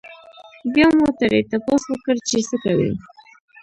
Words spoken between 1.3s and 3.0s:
تپوس وکړو چې څۀ کوئ؟